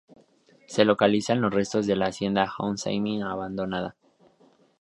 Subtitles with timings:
[0.65, 3.95] Se localizan los restos de la hacienda hoy semi-abandonada.